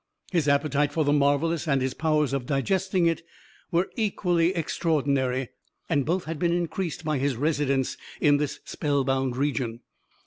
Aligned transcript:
His 0.31 0.47
appetite 0.47 0.91
for 0.91 1.03
the 1.05 1.13
marvelous, 1.13 1.67
and 1.67 1.79
his 1.79 1.93
powers 1.93 2.33
of 2.33 2.47
digesting 2.47 3.05
it, 3.05 3.21
were 3.69 3.91
equally 3.95 4.47
extraordinary; 4.55 5.49
and 5.89 6.07
both 6.07 6.23
had 6.23 6.39
been 6.39 6.53
increased 6.53 7.05
by 7.05 7.19
his 7.19 7.35
residence 7.35 7.97
in 8.19 8.37
this 8.37 8.61
spell 8.65 9.03
bound 9.03 9.37
region. 9.37 9.81